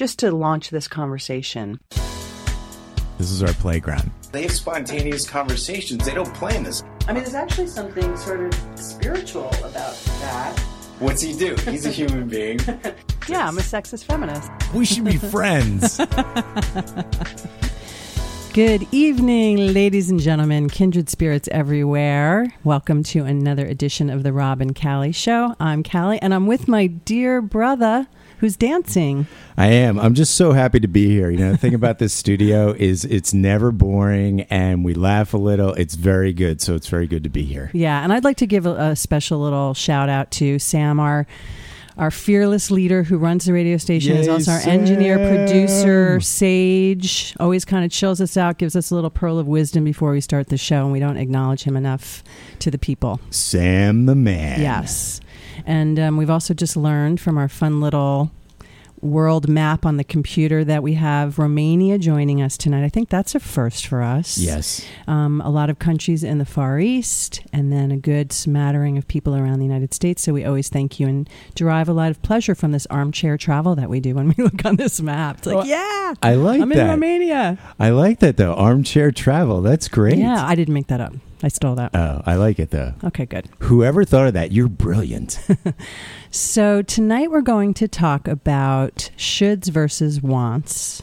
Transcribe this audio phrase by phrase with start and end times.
[0.00, 1.78] just to launch this conversation.
[3.18, 4.10] This is our playground.
[4.32, 6.06] They have spontaneous conversations.
[6.06, 6.82] They don't plan this.
[7.06, 10.58] I mean, there's actually something sort of spiritual about that.
[11.00, 11.54] What's he do?
[11.66, 12.60] He's a human being.
[13.28, 14.50] Yeah, I'm a sexist feminist.
[14.74, 15.98] We should be friends.
[18.54, 22.52] Good evening, ladies and gentlemen, kindred spirits everywhere.
[22.64, 25.54] Welcome to another edition of the Rob and Callie Show.
[25.60, 28.08] I'm Callie, and I'm with my dear brother
[28.40, 29.26] who's dancing.
[29.56, 30.00] I am.
[30.00, 31.30] I'm just so happy to be here.
[31.30, 35.36] You know, the thing about this studio is it's never boring and we laugh a
[35.36, 35.74] little.
[35.74, 36.60] It's very good.
[36.62, 37.70] So it's very good to be here.
[37.74, 41.26] Yeah, and I'd like to give a, a special little shout out to Sam, our
[41.98, 47.34] our fearless leader who runs the radio station is Yay, also our engineer, producer, sage.
[47.38, 50.20] Always kind of chills us out, gives us a little pearl of wisdom before we
[50.20, 52.22] start the show, and we don't acknowledge him enough
[52.60, 53.20] to the people.
[53.30, 54.60] Sam the man.
[54.60, 55.20] Yes.
[55.66, 58.30] And um, we've also just learned from our fun little
[59.02, 62.84] world map on the computer that we have Romania joining us tonight.
[62.84, 64.36] I think that's a first for us.
[64.38, 64.84] Yes.
[65.06, 69.08] Um, a lot of countries in the Far East, and then a good smattering of
[69.08, 70.22] people around the United States.
[70.22, 73.74] So we always thank you and derive a lot of pleasure from this armchair travel
[73.76, 75.38] that we do when we look on this map.
[75.38, 76.86] It's like, Well, yeah, I like I'm in.
[76.86, 77.58] Romania.
[77.78, 78.54] I like that though.
[78.54, 79.60] Armchair travel.
[79.62, 80.18] That's great.
[80.18, 81.14] Yeah, I didn't make that up.
[81.42, 81.94] I stole that.
[81.94, 82.92] Oh, I like it though.
[83.04, 83.48] Okay, good.
[83.60, 85.40] Whoever thought of that, you're brilliant.
[86.32, 91.02] So, tonight we're going to talk about shoulds versus wants,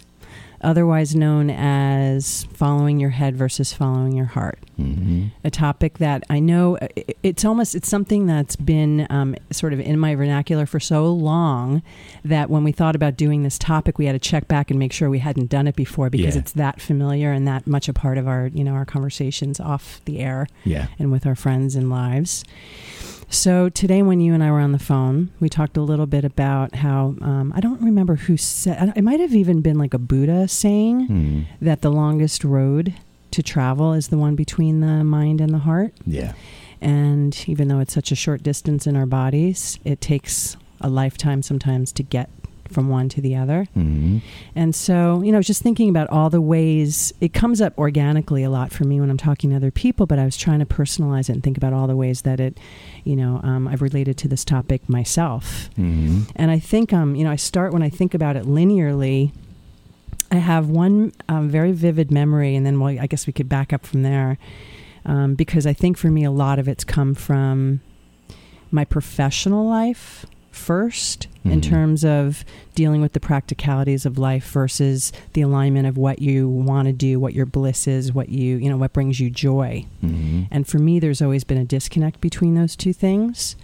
[0.61, 4.59] otherwise known as following your head versus following your heart.
[4.75, 6.88] hmm A topic that I know uh,
[7.23, 11.81] it's almost it's something that's been um, sort of in my vernacular for so long
[12.25, 14.94] that when we thought about doing this topic, we had to check back and make
[14.94, 16.41] sure we hadn't done it before because Yeah.
[16.41, 20.02] it's that familiar and that much a part of our you know our conversations off
[20.05, 20.88] the air Yeah.
[20.99, 22.44] and with our friends and lives.
[23.30, 26.23] So today, when you and I were on the phone, we talked a little bit
[26.23, 29.97] about how um, I don't remember who said it might have even been like a
[30.00, 31.42] Buddha saying Hmm.
[31.61, 32.94] that the longest road
[33.31, 35.94] to travel is the one between the mind and the heart.
[36.05, 36.33] Yeah.
[36.80, 41.42] And even though it's such a short distance in our bodies, it takes a lifetime
[41.42, 42.30] sometimes to get
[42.70, 43.66] from one to the other.
[43.73, 44.17] hmm
[44.55, 48.50] And so, you know, just thinking about all the ways it comes up organically a
[48.50, 51.30] lot for me when I'm talking to other people, but I was trying to personalize
[51.30, 52.60] it and think about all the ways that it,
[53.04, 55.70] you know, um, I've related to this topic myself.
[55.76, 59.32] hmm And I think, um, you know, I start when I think about it linearly.
[60.32, 63.72] I have one um, very vivid memory, and then well, I guess we could back
[63.72, 64.38] up from there,
[65.05, 67.80] um, because I think for me a lot of it's come from
[68.70, 70.26] my professional life
[70.57, 71.63] first, in Mhm.
[71.63, 72.43] terms of
[72.75, 77.19] dealing with the practicalities of life versus the alignment of what you want to do,
[77.19, 79.85] what your bliss is, what you you know what brings you joy.
[80.01, 83.55] hmm And for me, there's always been a disconnect between those two things.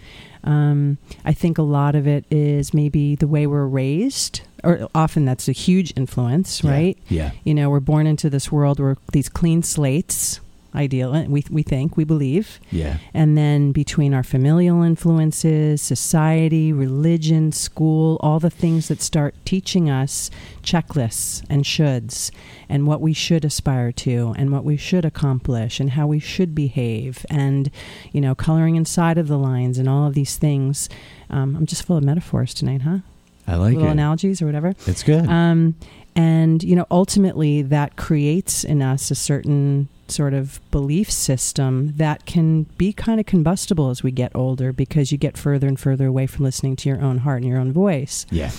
[0.44, 5.24] Um, I think a lot of it is maybe the way we're raised, or often
[5.24, 6.98] that's a huge influence, right?
[7.08, 7.30] Yeah.
[7.44, 10.40] You know, we're born into this world where these clean slates,
[10.74, 12.60] ideal, we, we think, we believe.
[12.70, 12.98] Yeah.
[13.12, 19.88] And then between our familial influences, society, religion, school, all the things that start teaching
[19.88, 20.30] us
[20.62, 22.30] checklists and shoulds
[22.68, 26.54] and what we should aspire to and what we should accomplish and how we should
[26.54, 27.70] behave and,
[28.12, 30.88] you know, coloring inside of the lines and all of these things.
[31.30, 32.98] Um, I'm just full of metaphors tonight, huh?
[33.46, 33.92] I like Little it.
[33.92, 34.74] analogies or whatever.
[34.86, 35.26] it's good.
[35.28, 35.74] Um,
[36.16, 42.26] and you know, ultimately, that creates in us a certain sort of belief system that
[42.26, 46.06] can be kind of combustible as we get older because you get further and further
[46.06, 48.26] away from listening to your own heart and your own voice.
[48.30, 48.50] yeah.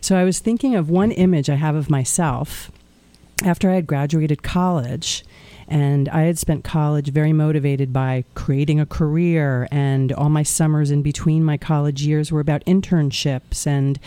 [0.00, 2.70] So I was thinking of one image I have of myself
[3.44, 5.24] after I had graduated college.
[5.68, 10.90] And I had spent college very motivated by creating a career, and all my summers
[10.90, 13.66] in between my college years were about internships.
[13.66, 13.98] And,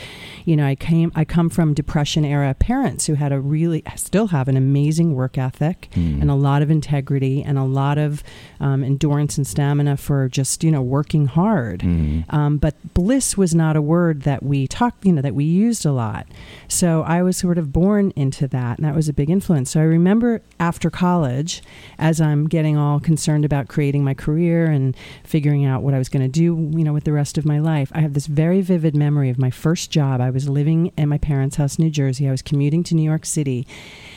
[0.46, 4.28] you know, I came, I come from depression era parents who had a really, still
[4.28, 6.22] have an amazing work ethic Mm.
[6.22, 8.24] and a lot of integrity and a lot of
[8.60, 11.82] um, endurance and stamina for just, you know, working hard.
[11.82, 12.32] Mm.
[12.34, 15.86] Um, but bliss was not a word that we talked, you know, that we used
[15.86, 16.28] a lot.
[16.68, 19.72] So I was sort of born into that, and that was a big influence.
[19.72, 21.47] So I remember after college,
[21.98, 26.10] as I'm getting all concerned about creating my career and figuring out what I was
[26.10, 28.62] going to do, you know, with the rest of my life, I have this very
[28.62, 30.22] vivid memory of my first job.
[30.22, 32.28] I was living in my parents' house New Jersey.
[32.28, 33.68] I was commuting to New York City,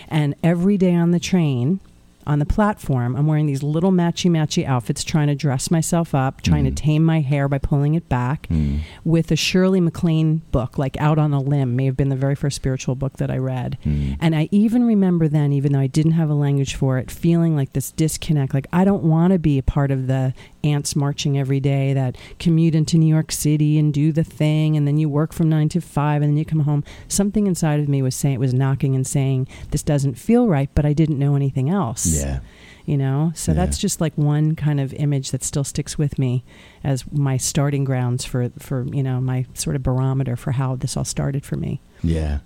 [0.08, 1.80] and every day on the train,
[2.26, 3.16] on the platform.
[3.16, 6.74] I'm wearing these little matchy matchy outfits, trying to dress myself up, trying Mm-hmm.
[6.74, 8.80] to tame my hair by pulling it back, Mm.
[9.04, 12.34] with a Shirley MacLaine book, like Out on a Limb, may have been the very
[12.34, 13.78] first spiritual book that I read.
[13.86, 14.16] Mm.
[14.20, 17.56] And I even remember then, even though I didn't have a language for it, feeling
[17.56, 18.52] like this disconnect.
[18.54, 22.16] Like, I don't want to be a part of the ants marching every day that
[22.38, 25.68] commute into New York City and do the thing, and then you work from nine
[25.70, 26.84] to five, and then you come home.
[27.08, 30.68] Something inside of me was saying, it was knocking and saying, this doesn't feel right,
[30.74, 32.09] but I didn't know anything else.
[32.16, 32.40] Yeah.
[32.86, 33.32] You know?
[33.34, 33.56] So Yeah.
[33.56, 36.44] that's just like one kind of image that still sticks with me
[36.82, 40.96] as my starting grounds for, for, you know, my sort of barometer for how this
[40.96, 41.80] all started for me.
[42.02, 42.38] Yeah.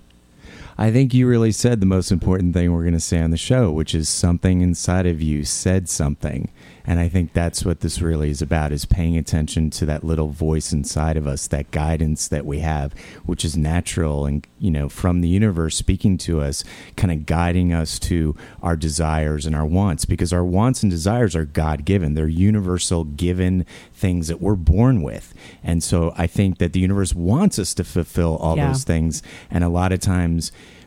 [0.77, 3.37] I think you really said the most important thing we're going to say on the
[3.37, 6.49] show, which is something inside of you said something.
[6.87, 10.27] And I think that's what this really is about is paying attention to that little
[10.27, 12.93] voice inside of us, that guidance that we have,
[13.25, 16.63] which is natural and, you know, from the universe speaking to us,
[16.95, 21.35] kind of guiding us to our desires and our wants because our wants and desires
[21.35, 22.13] are God given.
[22.13, 25.33] They're universal given things that we're born with.
[25.63, 28.67] And so I think that the universe wants us to fulfill all Yeah.
[28.67, 29.23] those things.
[29.49, 30.44] And a lot of times,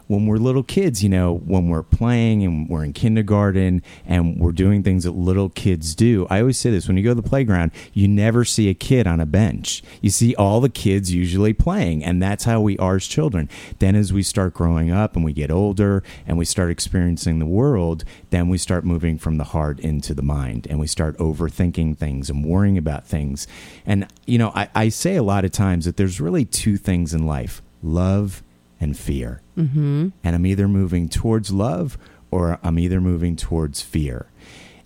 [0.09, 4.53] when we're little kids, you know, when we're playing and we're in kindergarten and we're
[4.53, 7.29] doing things that little kids do, I always say this when you go to the
[7.29, 9.83] playground, you never see a kid on a bench.
[10.01, 13.49] You see all the kids usually playing, and that's how we are as children.
[13.79, 17.47] Then, as we start growing up and we get older and we start experiencing the
[17.47, 21.99] world, then we start moving from the heart into the mind and we start overthinking
[21.99, 23.47] things and worrying about things.
[23.85, 27.13] And, you know, I, I say a lot of times that there's really two things
[27.13, 28.43] in life love
[28.81, 29.43] and fear.
[29.59, 30.09] Mm-hmm.
[30.23, 31.99] And I'm either moving towards love
[32.31, 34.27] or I'm either moving towards fear.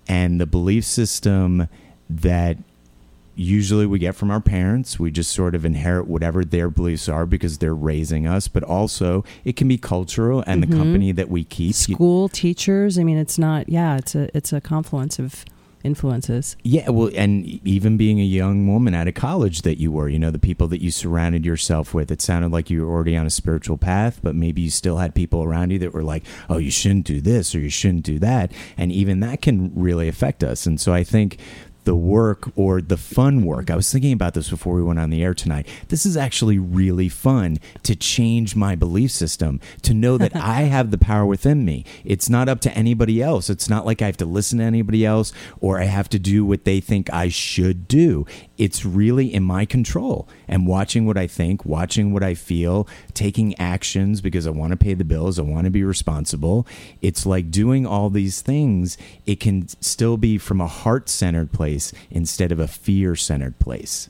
[0.08, 1.68] And the belief system
[2.08, 2.58] that
[3.34, 7.24] usually we get from our parents, we just sort of inherit whatever their beliefs are
[7.26, 11.44] because they're raising us, but also it can be cultural and the company that we
[11.44, 11.74] keep.
[11.74, 12.98] School teachers.
[12.98, 13.68] I mean, it's not.
[13.68, 15.44] Yeah, it's a it's a confluence of
[15.84, 16.56] influences.
[16.62, 20.18] Yeah, well, and even being a young woman out of college that you were, you
[20.18, 23.26] know, the people that you surrounded yourself with, it sounded like you were already on
[23.26, 26.58] a spiritual path, but maybe you still had people around you that were like, oh,
[26.58, 28.52] you shouldn't do this or you shouldn't do that.
[28.76, 30.66] And even that can really affect us.
[30.66, 31.38] And so I think
[31.84, 33.70] the work or the fun work.
[33.70, 35.66] I was thinking about this before we went on the air tonight.
[35.88, 40.90] This is actually really fun to change my belief system, to know that I have
[40.90, 41.84] the power within me.
[42.04, 43.50] It's not up to anybody else.
[43.50, 46.44] It's not like I have to listen to anybody else or I have to do
[46.44, 48.26] what they think I should do.
[48.58, 50.28] It's really in my control.
[50.46, 54.76] And watching what I think, watching what I feel, taking actions because I want to
[54.76, 56.66] pay the bills, I want to be responsible.
[57.00, 58.96] It's like doing all these things.
[59.26, 61.71] It can still be from a heart centered place
[62.10, 64.08] instead of a fear centered place.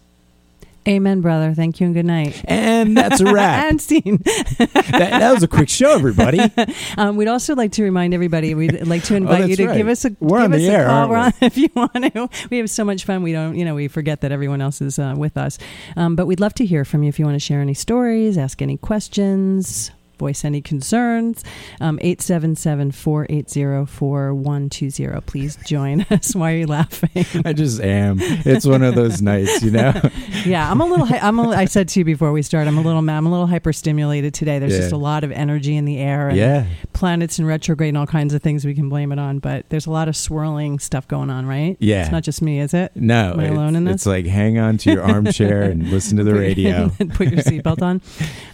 [0.89, 1.55] Amen, brother.
[1.55, 2.45] Thank you and good night.
[2.47, 3.67] And that's a wrap.
[3.71, 4.17] and scene.
[4.59, 6.41] that, that was a quick show, everybody.
[6.99, 8.55] Um, we'd also like to remind everybody.
[8.55, 9.77] We'd like to invite Oh, you to right.
[9.77, 11.33] give us a We're give on us the a air, call we?
[11.47, 12.29] If you want to.
[12.51, 13.23] We have so much fun.
[13.23, 15.57] We don't, you know, we forget that everyone else is uh, with us.
[15.97, 18.37] Um, but we'd love to hear from you if you want to share any stories,
[18.37, 19.91] ask any questions.
[20.19, 21.43] Voice any concerns.
[21.81, 25.21] Um, 877 480 4120.
[25.23, 26.35] Please join us.
[26.35, 27.25] Why are you laughing?
[27.45, 28.19] I just am.
[28.21, 29.93] It's one of those nights, you know?
[30.47, 31.07] yeah, I'm a little.
[31.07, 31.39] Hi- I'm.
[31.39, 32.69] A, I said to you before we start.
[32.69, 32.99] I'm a little.
[33.09, 34.59] I'm a little hyperstimulated today.
[34.59, 34.79] There's Yeah.
[34.81, 36.29] just a lot of energy in the air.
[36.29, 36.67] And Yeah.
[36.93, 39.39] planets in retrograde and all kinds of things we can blame it on.
[39.41, 41.77] But there's a lot of swirling stuff going on, right?
[41.81, 42.03] Yeah.
[42.03, 42.93] It's not just me, is it?
[42.95, 43.95] No, Am I alone in this?
[43.95, 46.91] it's like hang on to your armchair and listen to the radio.
[47.01, 48.01] and put your seatbelt on.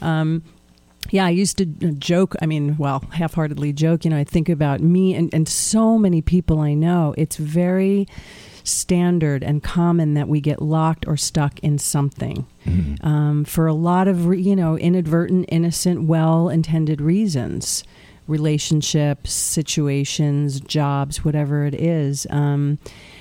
[0.00, 0.42] Um,
[1.10, 2.34] yeah, I used to joke.
[2.42, 4.04] I mean, well, half-heartedly joke.
[4.04, 7.14] You know, I think about me and, and so many people I know.
[7.16, 8.06] It's very
[8.64, 13.06] standard and common that we get locked or stuck in something Mm-hmm.
[13.06, 17.82] um, for a lot of re- you know inadvertent, innocent, well-intended reasons,
[18.28, 22.26] relationships, situations, jobs, whatever it is.
[22.30, 22.78] Um,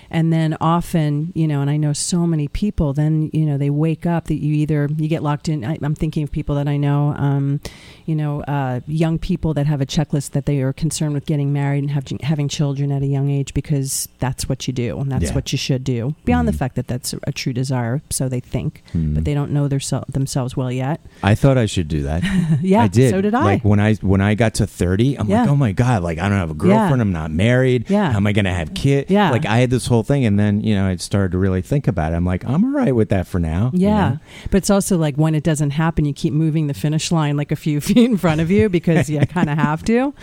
[0.09, 2.93] and then often, you know, and I know so many people.
[2.93, 5.65] Then you know they wake up that you either you get locked in.
[5.65, 7.59] I, I'm thinking of people that I know, um,
[8.05, 11.51] you know, uh, young people that have a checklist that they are concerned with getting
[11.51, 15.11] married and having having children at a young age because that's what you do and
[15.11, 15.33] that's Yeah.
[15.33, 16.15] what you should do.
[16.23, 16.57] Beyond the Mhm.
[16.57, 19.13] fact that that's a true desire, so they think, Mhm.
[19.15, 21.01] but they don't know their themselves well yet.
[21.21, 22.23] I thought I should do that.
[22.63, 23.09] yeah, I did.
[23.11, 23.43] So did I.
[23.43, 26.27] Like when I when I got to thirty, I'm like, oh my god, like I
[26.29, 27.89] don't have a girlfriend, I'm not married.
[27.89, 28.11] Yeah.
[28.11, 29.09] How am I gonna have kids?
[29.11, 29.29] Yeah.
[29.31, 30.25] Like I had this whole thing.
[30.25, 32.15] And then, you know, I started to really think about it.
[32.15, 33.71] I'm like, I'm all right with that for now.
[33.73, 34.09] you Yeah.
[34.09, 34.19] know?
[34.51, 37.51] But it's also like when it doesn't happen, you keep moving the finish line like
[37.51, 40.13] a few feet in front of you because you kind of have to,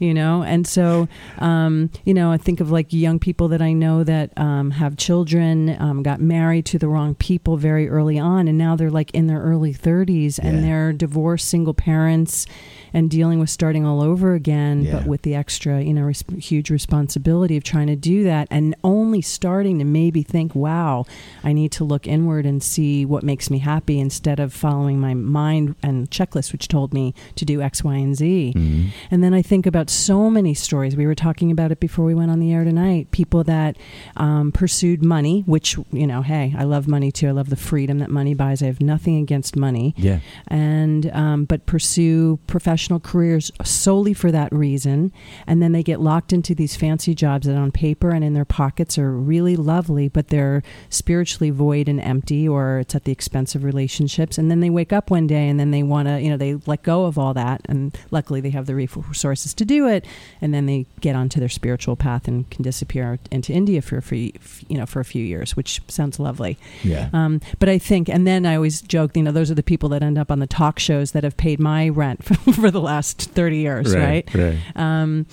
[0.00, 0.42] you know?
[0.42, 4.32] And so, um, you know, I think of like young people that I know that
[4.36, 8.76] um, have children, um, got married to the wrong people very early on, and now
[8.76, 10.62] they're like in their early 30s and Yeah.
[10.62, 12.46] they're divorced single parents
[12.92, 14.92] and dealing with starting all over again, Yeah.
[14.98, 18.74] but with the extra, you know, res- huge responsibility of trying to do that and
[18.84, 21.04] only starting to maybe think, wow,
[21.44, 25.14] I need to look inward and see what makes me happy instead of following my
[25.14, 28.52] mind and checklist, which told me to do X, Y, and Z.
[28.56, 28.86] Mhm.
[29.10, 30.96] And then I think about so many stories.
[30.96, 33.10] We were talking about it before we went on the air tonight.
[33.10, 33.76] People that
[34.16, 37.28] um, pursued money, which, you know, hey, I love money too.
[37.28, 38.62] I love the freedom that money buys.
[38.62, 40.20] I have nothing against money Yeah.
[40.48, 45.12] and um, but pursue professional careers solely for that reason.
[45.46, 48.44] And then they get locked into these fancy jobs that on paper and in their
[48.44, 53.54] pockets are really lovely but they're spiritually void and empty or it's at the expense
[53.54, 54.38] of relationships.
[54.38, 56.54] And then they wake up one day and then they want to you know they
[56.66, 57.62] let go of all that.
[57.66, 60.06] And luckily they have the resources to do it.
[60.40, 64.02] And then they get onto their spiritual path and can disappear into India for a
[64.02, 64.32] few,
[64.68, 66.58] you know for a few years which sounds lovely.
[66.82, 67.08] Yeah.
[67.12, 69.88] um, but I think, and then I always joke, you know, those are the people
[69.90, 73.30] that end up on the talk shows that have paid my rent for the last
[73.30, 74.34] 30 years, right?
[74.34, 74.58] Right.
[74.74, 75.26] Um,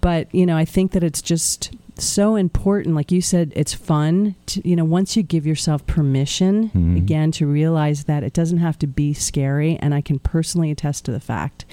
[0.00, 2.94] but, you know, I think that it's just so important.
[2.94, 4.34] Like you said, it's fun.
[4.46, 6.96] To, you know, once you give yourself permission, Mhm.
[6.96, 9.76] again, to realize that it doesn't have to be scary.
[9.80, 11.64] And I can personally attest to the fact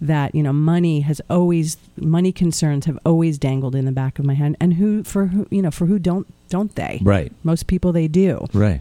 [0.00, 4.24] that you know money has always money concerns have always dangled in the back of
[4.24, 7.30] my head and who for who you know for who don't don't they Right.
[7.44, 8.80] most people they do Right.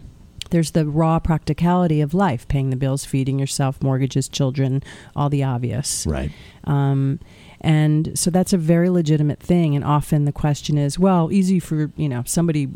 [0.52, 4.82] There's the raw practicality of life paying the bills feeding yourself mortgages children
[5.16, 6.32] all the obvious Right.
[6.66, 7.20] um,
[7.60, 11.92] and so that's a very legitimate thing and often the question is well easy for
[11.96, 12.70] you know somebody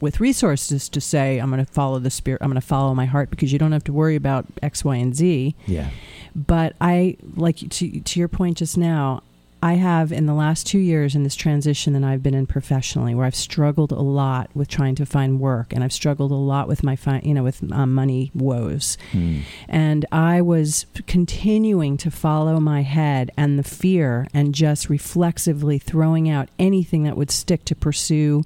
[0.00, 3.06] with resources to say i'm going to follow the spirit i'm going to follow my
[3.06, 5.90] heart because you don't have to worry about x y and z Yeah.
[6.34, 9.22] but I like to to your point just now.
[9.64, 13.14] I have in the last two years in this transition that I've been in professionally,
[13.14, 16.68] where I've struggled a lot with trying to find work, and I've struggled a lot
[16.68, 19.38] with my fi- you know with um, money woes, Hmm.
[19.68, 26.28] and I was continuing to follow my head and the fear, and just reflexively throwing
[26.28, 28.42] out anything that would stick to pursue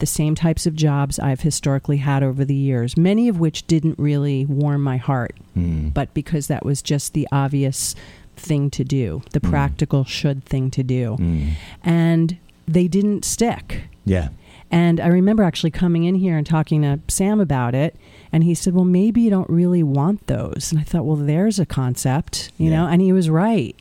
[0.00, 3.98] the same types of jobs I've historically had over the years, many of which didn't
[3.98, 5.88] really warm my heart Hmm.
[5.88, 7.94] but because that was just the obvious
[8.38, 9.50] thing to do, the Mm.
[9.50, 11.14] practical should thing to do.
[11.16, 11.48] Hmm.
[11.84, 13.82] And they didn't stick.
[14.04, 14.28] Yeah.
[14.70, 17.96] And I remember actually coming in here and talking to Sam about it.
[18.30, 20.68] And he said, Well, maybe you don't really want those.
[20.70, 22.76] And I thought, Well, there's a concept, you Yeah.
[22.76, 22.86] know?
[22.88, 23.74] And he was right.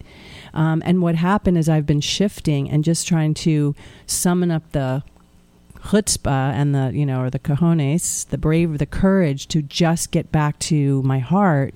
[0.53, 5.03] Um, and what happened is I've been shifting and just trying to summon up the
[5.87, 10.31] chutzpah and the, you know, or the cojones, the brave, the courage to just get
[10.31, 11.75] back to my heart.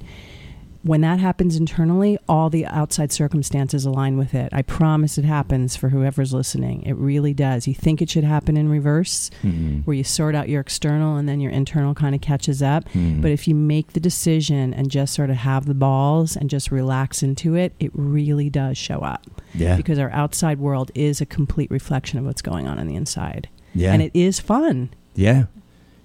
[0.83, 4.49] When that happens internally, all the outside circumstances align with it.
[4.51, 6.81] I promise it happens for whoever's listening.
[6.83, 7.67] It really does.
[7.67, 9.81] You think it should happen in reverse, Hmm.
[9.81, 12.89] where you sort out your external and then your internal kind of catches up.
[12.89, 13.21] Hmm.
[13.21, 16.71] But if you make the decision and just sort of have the balls and just
[16.71, 19.25] relax into it, it really does show up.
[19.53, 19.75] yeah.
[19.75, 23.49] Because our outside world is a complete reflection of what's going on on the inside.
[23.75, 23.93] Yeah.
[23.93, 24.89] And it is fun.
[25.13, 25.45] Yeah.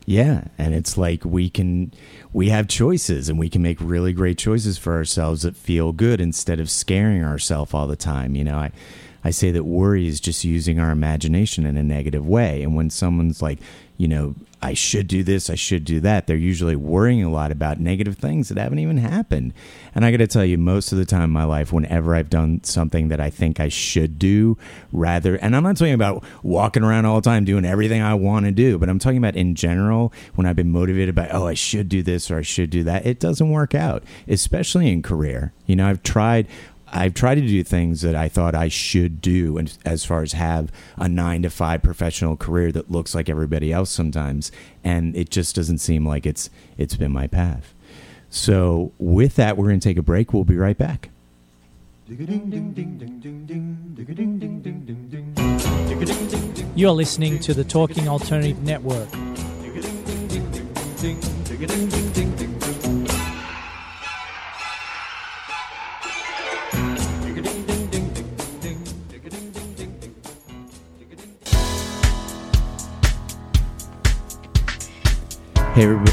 [0.07, 0.45] Yeah.
[0.57, 1.93] And it's like we can,
[2.33, 6.21] we have choices and we can make really great choices for ourselves that feel good
[6.21, 8.37] instead of scaring ourselves all the time.
[8.37, 8.71] You know, I,
[9.25, 12.63] I say that worry is just using our imagination in a negative way.
[12.63, 13.59] And when someone's like,
[13.97, 17.53] you know, I should do this, I should do that, they're usually worrying a lot
[17.53, 19.53] about negative things that haven't even happened.
[19.95, 22.31] And I got to tell you, most of the time in my life, whenever I've
[22.31, 24.57] done something that I think I should do,
[24.93, 28.47] rather, and I'm not talking about walking around all the time doing everything I want
[28.47, 31.55] to do, but I'm talking about in general, when I've been motivated by, oh, I
[31.55, 35.53] should do this or I should do that, it doesn't work out, especially in career.
[35.67, 36.47] You know, I've tried.
[36.89, 40.33] I've tried to do things that I thought I should do, and as far as
[40.33, 44.53] have a nine to five professional career that looks like everybody else sometimes,
[44.85, 47.75] and it just doesn't seem like it's it's been my path.
[48.31, 50.33] So with that, we're going to take a break.
[50.33, 51.11] We'll be right back.
[56.77, 59.09] You're listening to the Talking Alternative Network.
[75.77, 76.13] Hey, everybody.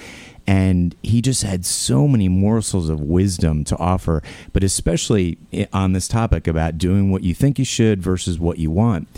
[0.47, 5.39] And he just had so many morsels of wisdom to offer, but especially
[5.73, 9.09] on this topic about doing what you think you should versus what you want.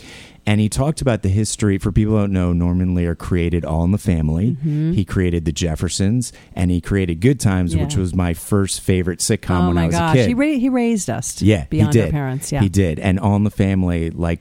[0.50, 1.78] And he talked about the history.
[1.78, 4.57] For people who don't know, Norman Lear created All in the Family.
[4.57, 4.95] Mm-hmm.
[4.95, 9.61] He created The Jeffersons, and he created Good Times, which was my first favorite sitcom
[9.62, 10.26] oh when my I was gosh, a kid.
[10.28, 11.40] he ra- he raised us.
[11.40, 12.07] yeah, beyond he did.
[12.07, 12.50] our parents.
[12.50, 12.99] Yeah, he did.
[12.99, 14.40] And All in the Family, like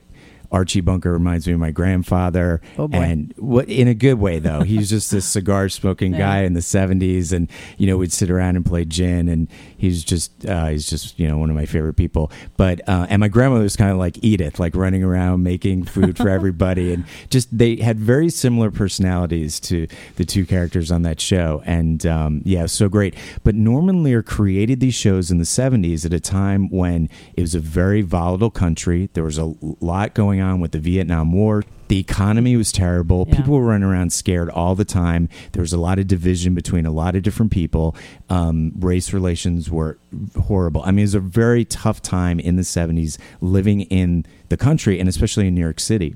[0.51, 2.61] Archie Bunker, reminds me of my grandfather.
[2.77, 2.97] Oh, boy.
[2.97, 4.61] And what in a good way though.
[4.61, 8.55] He's just this cigar smoking guy in the '70s, and you know we'd sit around
[8.55, 11.93] and play gin, and he's just uh, he's just you know one of my favorite
[11.93, 12.31] people.
[12.57, 16.17] But uh, and my grandmother was kind of like Edith, like running around making food
[16.17, 21.19] for everybody, and just they had very similar personalities to the two characters on that
[21.21, 23.15] show, and um, yeah, so great.
[23.43, 27.55] But Norman Lear created these shows in the '70s at a time when it was
[27.55, 29.09] a very volatile country.
[29.13, 31.63] There was a lot going on with the Vietnam War.
[31.87, 33.25] The economy was terrible.
[33.27, 33.37] Yeah.
[33.37, 35.27] People were running around scared all the time.
[35.53, 37.95] There was a lot of division between a lot of different people.
[38.29, 39.97] Um, race relations were
[40.39, 40.83] horrible.
[40.83, 44.99] I mean, it was a very tough time in the 70s living in the country
[44.99, 46.13] and especially in New York City.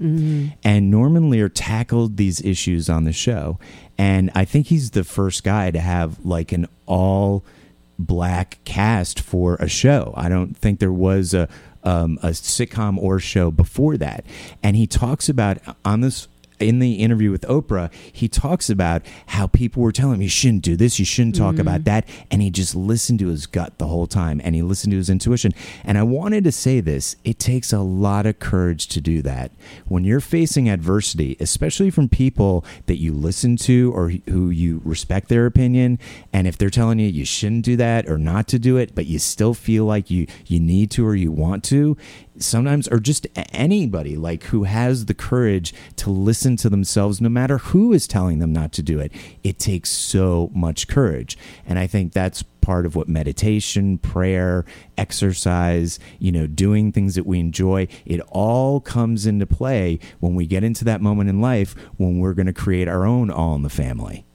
[0.63, 3.57] And Norman Lear tackled these issues on the show.
[3.97, 7.43] And I think he's the first guy to have like an all
[7.99, 10.13] black cast for a show.
[10.15, 11.47] I don't think there was a
[11.83, 14.25] um, a sitcom or show before that.
[14.61, 16.27] And he talks about on this
[16.63, 20.63] in the interview with Oprah, he talks about how people were telling him you shouldn't
[20.63, 21.85] do this, you shouldn't talk about mm.
[21.85, 24.97] that, and he just listened to his gut the whole time and he listened to
[24.97, 25.53] his intuition.
[25.83, 29.51] And I wanted to say this, it takes a lot of courage to do that.
[29.85, 35.29] When you're facing adversity, especially from people that you listen to or who you respect
[35.29, 35.99] their opinion,
[36.31, 39.05] and if they're telling you you shouldn't do that or not to do it, but
[39.05, 41.97] you still feel like you you need to or you want to,
[42.37, 47.57] sometimes or just anybody like who has the courage to listen to themselves no matter
[47.59, 49.11] who is telling them not to do it
[49.43, 51.37] it takes so much courage.
[51.65, 54.65] And i think that's part of what meditation prayer
[54.97, 60.47] exercise you know doing things that we enjoy it all comes into play when we
[60.47, 63.63] get into that moment in life when we're going to create our own all in
[63.63, 64.25] the family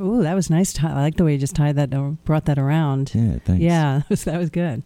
[0.00, 0.78] Ooh, that was nice.
[0.84, 1.88] I like the way you just tied that,
[2.24, 3.12] brought that around.
[3.14, 4.82] yeah thanks Yeah, that was, that was good.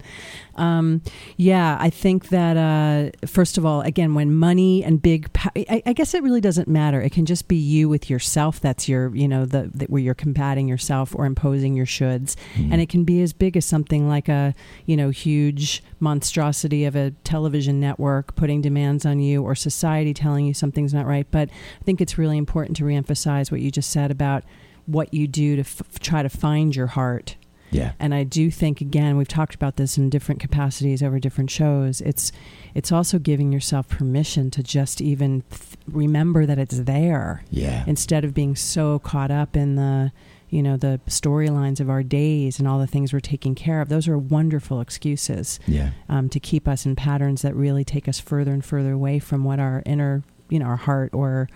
[0.55, 1.03] Um,
[1.37, 5.83] yeah, I think that uh, first of all, again, when money and big, pa- I,
[5.87, 7.01] I guess it really doesn't matter.
[7.01, 8.61] It can just be you with yourself.
[8.61, 12.73] That's your, you know, the, the where you're combating yourself or imposing your shoulds, Mm-hmm.
[12.73, 14.55] and it can be as big as something like a,
[14.87, 20.47] you know, huge monstrosity of a television network putting demands on you or society telling
[20.47, 21.27] you something's not right.
[21.31, 21.49] But
[21.81, 24.45] I think it's really important to reemphasize what you just said about
[24.91, 27.37] what you do to f- try to find your heart.
[27.71, 27.93] Yeah.
[27.99, 32.01] And I do think again we've talked about this in different capacities over different shows.
[32.01, 32.33] It's
[32.75, 37.45] it's also giving yourself permission to just even th- remember that it's there.
[37.51, 37.85] Yeah.
[37.87, 40.13] Instead of being so caught up in the
[40.51, 43.89] you know the storylines of our days and all the things we're taking care of.
[43.89, 45.91] Those are wonderful excuses yeah.
[46.09, 49.45] um, to keep us in patterns that really take us further and further away from
[49.45, 51.49] what our inner you know our heart or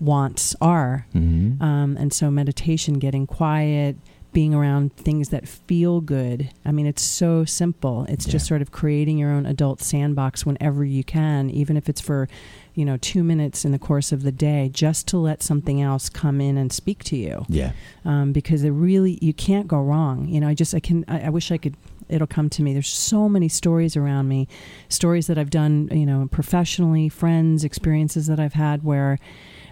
[0.00, 1.06] wants are.
[1.12, 3.96] hmm Um, and so meditation, getting quiet,
[4.32, 6.50] being around things that feel good.
[6.64, 8.04] I mean, it's so simple.
[8.08, 12.00] It's just sort of creating your own adult sandbox whenever you can, even if it's
[12.00, 12.28] for,
[12.74, 16.08] you know, two minutes in the course of the day, just to let something else
[16.10, 17.44] come in and speak to you.
[17.48, 17.72] yeah
[18.04, 20.28] Um, because it really, you can't go wrong.
[20.28, 21.74] You know, I just, I can, I, I wish I could.
[22.08, 22.72] It'll come to me.
[22.72, 24.48] There's so many stories around me,
[24.88, 29.18] stories that I've done, you know, professionally, friends, experiences that I've had where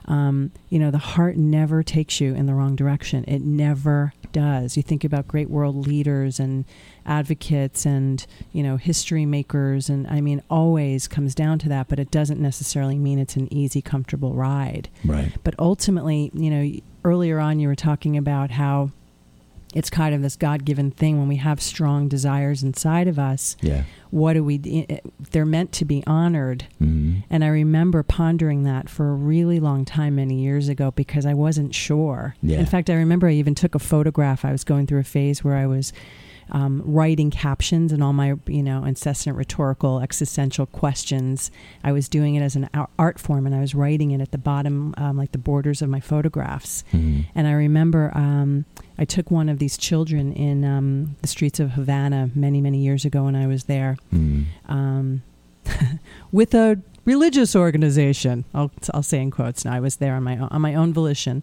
[0.08, 3.24] um, you know, the heart never takes you in the wrong direction.
[3.26, 4.76] It never does.
[4.76, 6.64] You think about great world leaders and
[7.04, 9.88] advocates and, you know, history makers.
[9.88, 13.52] And I mean, always comes down to that, but it doesn't necessarily mean it's an
[13.52, 14.88] easy, comfortable ride.
[15.04, 16.72] right But ultimately, you know,
[17.04, 18.90] earlier on you were talking about how
[19.76, 23.56] it's kind of this God-given thing when we have strong desires inside of us.
[23.60, 23.82] Yeah.
[24.10, 24.86] What do we?
[24.88, 24.98] eh,
[25.32, 26.64] They're meant to be honored.
[26.78, 31.26] hmm And I remember pondering that for a really long time many years ago because
[31.26, 32.34] I wasn't sure.
[32.42, 32.58] Yeah.
[32.60, 34.44] In fact, I remember I even took a photograph.
[34.44, 35.92] I was going through a phase where I was
[36.50, 41.50] um, writing captions and all my, you know, incessant rhetorical existential questions.
[41.82, 44.38] I was doing it as an art form and I was writing it at the
[44.38, 46.84] bottom, um, like the borders of my photographs.
[46.90, 48.64] hmm And I remember um,
[48.98, 53.04] I took one of these children in um, the streets of Havana many, many years
[53.04, 55.22] ago when I was there hmm um,
[56.32, 58.44] with a religious organization.
[58.54, 59.64] I'll, I'll say in quotes.
[59.64, 61.42] Now I was there on my own, on my own volition,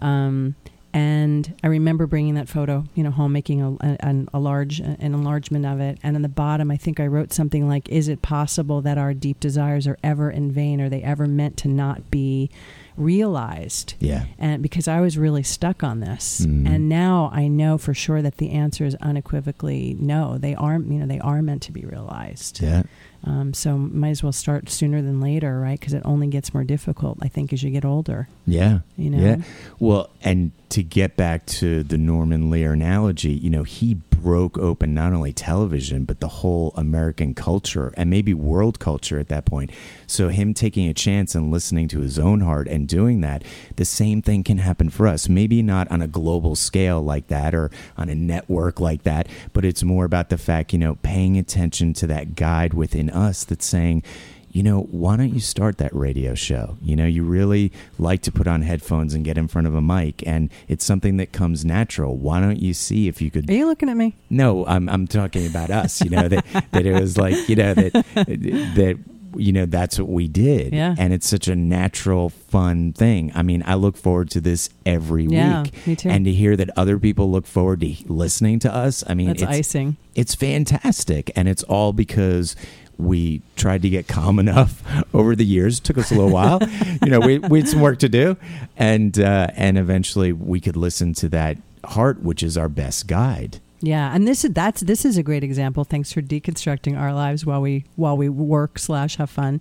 [0.00, 0.54] um,
[0.98, 4.96] and I remember bringing that photo, you know, home, making a, a, a large an
[5.00, 8.20] enlargement of it, and on the bottom, I think I wrote something like, "Is it
[8.20, 10.80] possible that our deep desires are ever in vain?
[10.80, 12.50] Are they ever meant to not be
[12.98, 14.24] realized?" Yeah.
[14.38, 16.66] and because I was really stuck on this, Mhm.
[16.68, 20.38] and now I know for sure that the answer is unequivocally no.
[20.38, 22.60] They are, you know, they are meant to be realized.
[22.62, 22.82] Yeah.
[23.24, 25.78] Um, so might as well start sooner than later, right?
[25.78, 28.28] Because it only gets more difficult, I think, as you get older.
[28.46, 28.80] Yeah.
[28.96, 29.18] You know?
[29.18, 29.36] Yeah.
[29.80, 34.94] Well, and to get back to the Norman Lear analogy, you know, he broke open
[34.94, 39.70] not only television, but the whole American culture and maybe world culture at that point.
[40.06, 43.44] So, him taking a chance and listening to his own heart and doing that,
[43.76, 45.28] the same thing can happen for us.
[45.28, 49.64] Maybe not on a global scale like that or on a network like that, but
[49.64, 53.66] it's more about the fact, you know, paying attention to that guide within us that's
[53.66, 54.02] saying,
[54.50, 56.78] you know, why don't you start that radio show?
[56.82, 59.80] You know, you really like to put on headphones and get in front of a
[59.80, 62.16] mic, and it's something that comes natural.
[62.16, 63.48] Why don't you see if you could?
[63.48, 64.14] Are you looking at me?
[64.30, 66.00] No, I'm I'm talking about us.
[66.00, 68.98] You know that that it was like you know that that
[69.36, 70.94] you know that's what we did, Yeah.
[70.98, 73.30] and it's such a natural, fun thing.
[73.34, 76.08] I mean, I look forward to this every Yeah, week, me too.
[76.08, 79.04] and to hear that other people look forward to listening to us.
[79.06, 79.96] I mean, That's it's, icing.
[80.14, 82.56] it's fantastic and it's all because
[82.96, 84.82] we tried to get calm enough
[85.14, 85.78] over the years.
[85.78, 86.58] It took us a little while.
[87.04, 88.36] you know, we, we had some work to do,
[88.76, 93.60] and uh, and eventually we could listen to that heart, which is our best guide.
[93.80, 95.84] Yeah, and this is that's this is a great example.
[95.84, 99.60] Thanks for deconstructing our lives while we while we work slash have fun.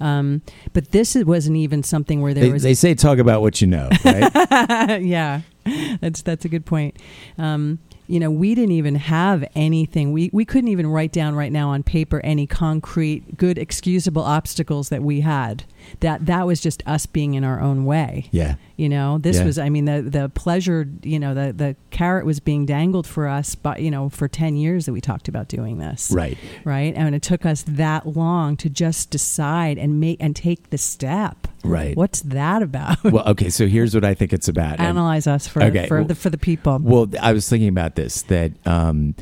[0.00, 0.42] Um,
[0.72, 3.66] but this wasn't even something where there They, was they say talk about what you
[3.66, 5.02] know, right?
[5.02, 5.40] yeah,
[6.00, 6.96] that's that's a good point.
[7.36, 10.12] Um, you know, we didn't even have anything.
[10.12, 14.88] We we couldn't even write down right now on paper any concrete, good, excusable obstacles
[14.88, 15.64] that we had.
[16.00, 18.28] That that was just us being in our own way.
[18.30, 19.44] yeah, You know, this Yeah.
[19.44, 19.58] was.
[19.58, 20.88] I mean, the the pleasure.
[21.02, 24.56] You know, the the carrot was being dangled for us, but you know, for ten
[24.56, 26.38] years that we talked about doing this right.
[26.64, 26.94] right?
[26.96, 31.46] And it took us that long to just decide and make and take the step.
[31.64, 31.96] Right.
[31.96, 33.02] What's that about?
[33.04, 33.50] Well, okay.
[33.50, 34.78] So here's what I think it's about.
[34.78, 36.78] And- Analyze us for Okay, for well- the for the people.
[36.82, 39.14] Well, I was thinking about this that um,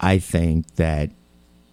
[0.00, 1.10] I think that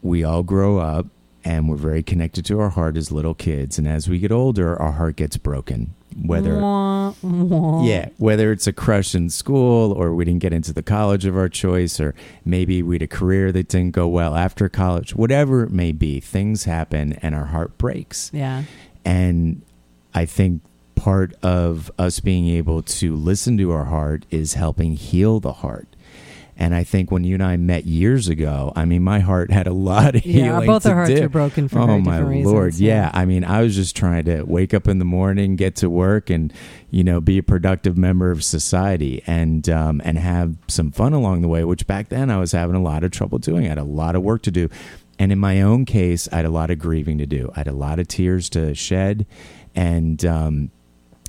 [0.02, 1.08] we all grow up
[1.44, 4.76] and we're very connected to our heart as little kids, and as we get older,
[4.82, 5.94] our heart gets broken.
[6.20, 7.84] Whether Wah, wah.
[7.86, 11.38] yeah, whether it's a crush in school or we didn't get into the college of
[11.38, 15.64] our choice or maybe we had a career that didn't go well after college, whatever
[15.64, 18.32] it may be, things happen and our heart breaks.
[18.34, 18.64] yeah,
[19.06, 19.62] And
[20.18, 20.64] I think
[20.96, 25.96] part of us being able to listen to our heart is helping heal the heart.
[26.60, 29.68] And I think when you and I met years ago, I mean, my heart had
[29.68, 30.66] a lot of Yeah, healing.
[30.66, 31.24] both to our hearts do.
[31.24, 32.30] are broken for oh my lord,
[32.66, 33.04] reasons, yeah.
[33.04, 33.12] yeah.
[33.14, 36.32] I mean, I was just trying to wake up in the morning, get to work,
[36.32, 36.52] and
[36.90, 41.44] you know, be a productive member of society, and um, and have some fun along
[41.44, 41.64] the way.
[41.64, 43.66] Which back then I was having a lot of trouble doing.
[43.66, 44.68] I had a lot of work to do,
[45.20, 47.52] and in my own case, I had a lot of grieving to do.
[47.56, 49.28] I had a lot of tears to shed,
[49.76, 50.72] and um,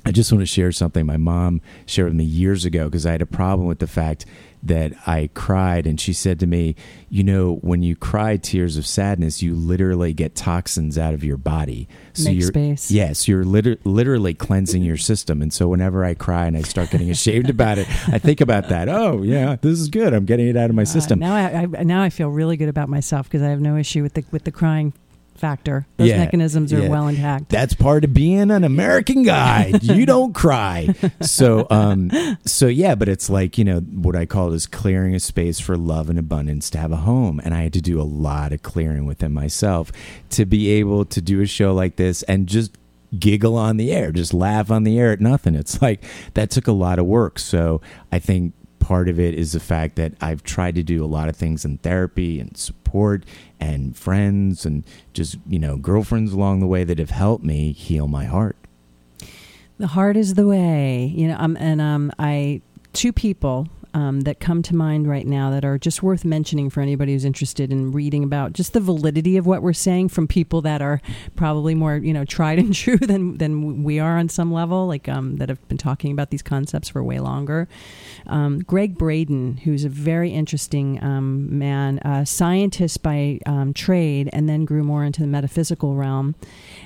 [0.05, 3.11] I just want to share something my mom shared with me years ago because I
[3.11, 4.25] had a problem with the fact
[4.63, 5.85] that I cried.
[5.87, 6.75] And she said to me,
[7.09, 11.37] You know, when you cry tears of sadness, you literally get toxins out of your
[11.37, 11.87] body.
[12.13, 12.91] So Make you're, space.
[12.91, 15.41] Yes, you're liter- literally cleansing your system.
[15.41, 18.67] And so whenever I cry and I start getting ashamed about it, I think about
[18.69, 18.89] that.
[18.89, 20.13] Oh, yeah, this is good.
[20.13, 21.19] I'm getting it out of my Uh, system.
[21.19, 24.01] now I, I now I feel really good about myself because I have no issue
[24.01, 24.93] with the with the crying
[25.39, 25.87] factor.
[25.97, 26.89] Those Yeah, mechanisms are yeah.
[26.89, 27.49] well intact.
[27.49, 29.73] That's part of being an American guy.
[29.81, 30.93] you don't cry.
[31.21, 32.11] So, um,
[32.45, 35.77] so yeah, but it's like you know what I call is clearing a space for
[35.77, 38.61] love and abundance to have a home, and I had to do a lot of
[38.61, 39.91] clearing within myself
[40.31, 42.77] to be able to do a show like this and just
[43.17, 45.55] giggle on the air, just laugh on the air at nothing.
[45.55, 46.03] It's like
[46.35, 47.39] that took a lot of work.
[47.39, 48.53] So I think
[48.89, 51.63] part of it is the fact that I've tried to do a lot of things
[51.63, 53.23] in therapy and support
[53.59, 58.07] and friends and just, you know, girlfriends along the way that have helped me heal
[58.07, 58.55] my heart.
[59.77, 61.35] The heart is the way, you know.
[61.37, 62.61] Um, and um, I
[62.93, 66.81] two people um, that come to mind right now that are just worth mentioning for
[66.81, 70.61] anybody who's interested in reading about just the validity of what we're saying from people
[70.61, 71.01] that are
[71.35, 75.07] probably more you know tried and true than than we are on some level, like
[75.09, 77.67] um, that have been talking about these concepts for way longer.
[78.27, 84.47] Um, Gregg Braden, who's a very interesting um, man, a scientist by um, trade, and
[84.47, 86.35] then grew more into the metaphysical realm,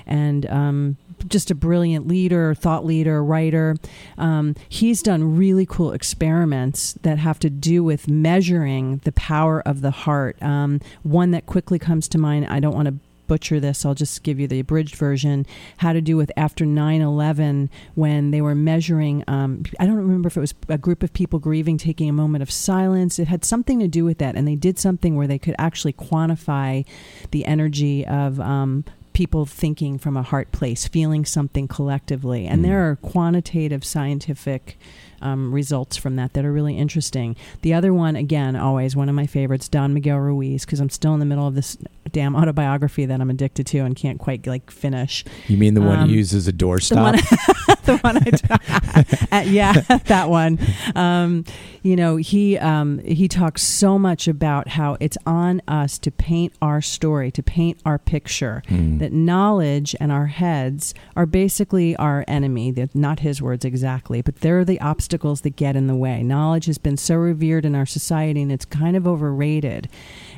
[0.06, 0.96] and um,
[1.28, 3.76] just a brilliant leader, thought leader, writer.
[4.18, 9.80] Um, he's done really cool experiments that have to do with measuring the power of
[9.80, 10.40] the heart.
[10.42, 12.94] Um, one that quickly comes to mind, I don't want to
[13.26, 15.46] butcher this, I'll just give you the abridged version,
[15.78, 19.24] had to do with after 9 11 when they were measuring.
[19.26, 22.42] Um, I don't remember if it was a group of people grieving, taking a moment
[22.42, 23.18] of silence.
[23.18, 24.36] It had something to do with that.
[24.36, 26.84] And they did something where they could actually quantify
[27.30, 32.46] the energy of um, people thinking from a heart place, feeling something collectively.
[32.46, 32.64] And Mm.
[32.64, 34.78] there are quantitative scientific
[35.22, 37.34] um, results from that that are really interesting.
[37.62, 41.14] The other one, again, always one of my favorites, Don Miguel Ruiz, because I'm still
[41.14, 41.78] in the middle of this
[42.12, 45.24] damn autobiography that I'm addicted to and can't quite like finish.
[45.48, 47.18] You mean the one Um, you use as a The doorstop?
[47.84, 49.72] the one I, uh, yeah,
[50.06, 50.58] that one.
[50.94, 51.44] Um,
[51.82, 56.54] you know, he um, he talks so much about how it's on us to paint
[56.62, 58.62] our story, to paint our picture.
[58.68, 58.98] Hmm.
[58.98, 62.70] That knowledge and our heads are basically our enemy.
[62.70, 66.22] They're not his words exactly, but they're the obstacles that get in the way.
[66.22, 69.88] Knowledge has been so revered in our society, and it's kind of overrated.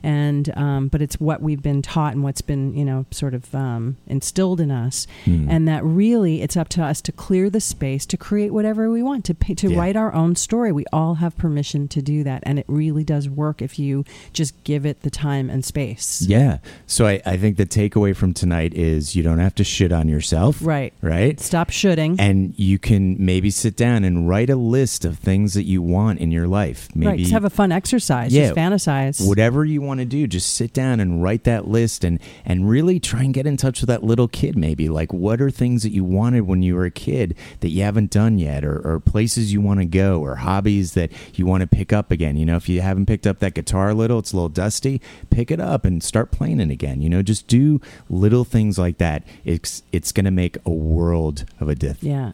[0.02, 3.54] And um, but it's what we've been taught and what's been you know sort of
[3.54, 5.48] um, instilled in us Hmm.
[5.50, 9.02] and that really it's up to us to clear the space to create whatever we
[9.02, 9.78] want to to Yeah.
[9.78, 13.28] write our own story we all have permission to do that and it really does
[13.28, 16.58] work if you just give it the time and space Yeah.
[16.86, 20.08] So I, I think the takeaway from tonight is you don't have to shit on
[20.08, 20.58] yourself.
[20.62, 21.38] right Right.
[21.40, 25.64] stop shooting And you can maybe sit down and write a list of things that
[25.64, 26.88] you want in your life.
[26.94, 28.46] Maybe right just have a fun exercise Yeah.
[28.48, 32.18] just fantasize whatever you want to do just sit down and write that list and
[32.44, 35.50] and really try and get in touch with that little kid maybe like what are
[35.50, 37.25] things that you wanted when you were a kid
[37.60, 41.10] that you haven't done yet or, or places you want to go or hobbies that
[41.34, 43.90] you want to pick up again you know if you haven't picked up that guitar
[43.90, 47.08] a little it's a little dusty pick it up and start playing it again you
[47.08, 51.68] know just do little things like that it's it's going to make a world of
[51.68, 52.02] a difference.
[52.02, 52.32] Yeah.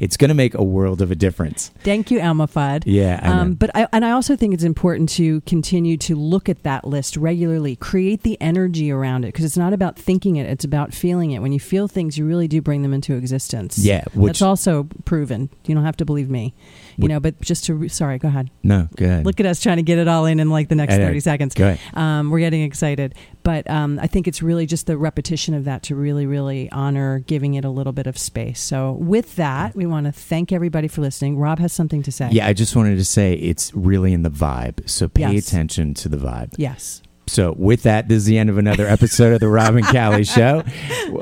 [0.00, 3.28] it's going to make a world of a difference thank you Elmer Fudd yeah I.
[3.28, 6.84] Um, but I, and I also think it's important to continue to look at that
[6.84, 10.92] list regularly, create the energy around it, because it's not about thinking it; it's about
[10.92, 11.40] feeling it.
[11.40, 13.78] When you feel things, you really do bring them into existence.
[13.78, 15.50] Yeah, which- that's also proven.
[15.66, 16.54] You don't have to believe me,
[16.96, 17.20] you know.
[17.20, 18.50] But just to re- sorry, go ahead.
[18.62, 20.74] no go ahead Look at us trying to get it all in in like the
[20.74, 21.06] next I know.
[21.06, 21.54] thirty seconds.
[21.54, 25.54] go ahead Um, we're getting excited, but um, I think it's really just the repetition
[25.54, 28.60] of that to really, really honor giving it a little bit of space.
[28.60, 31.36] So, with that, we want to thank everybody for listening.
[31.38, 32.28] Rob has something to say.
[32.32, 34.88] Yeah, I just wanted to say it's really in the vibe.
[34.88, 35.48] So pay Yes.
[35.48, 36.54] attention to the vibe.
[36.56, 37.02] Yes.
[37.26, 40.24] So with that, this is the end of another episode of the Rob and Callie
[40.24, 40.64] Show.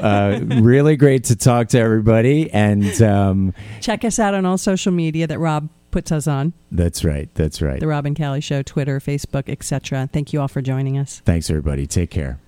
[0.00, 4.92] Uh, really great to talk to everybody, and um, Check us out on all social
[4.92, 6.52] media that Rob puts us on.
[6.70, 7.28] that's right.
[7.34, 7.80] That's right.
[7.80, 10.08] The Rob and Callie Show, Twitter, Facebook, etc.
[10.12, 11.20] Thank you all for joining us.
[11.24, 11.86] Thanks, everybody.
[11.86, 12.38] Take care.